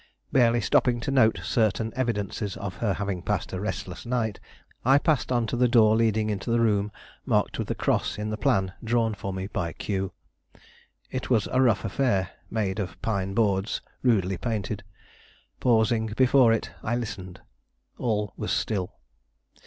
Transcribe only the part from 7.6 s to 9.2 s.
a cross in the plan drawn